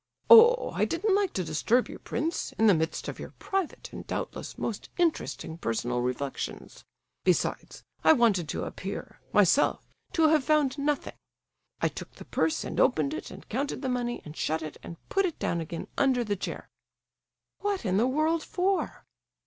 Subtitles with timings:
[0.31, 4.57] "Oh—I didn't like to disturb you, prince, in the midst of your private and doubtless
[4.57, 6.83] most interesting personal reflections.
[7.23, 11.13] Besides, I wanted to appear, myself, to have found nothing.
[11.81, 14.97] I took the purse, and opened it, and counted the money, and shut it and
[15.09, 16.67] put it down again under the chair."
[17.59, 19.05] "What in the world for?"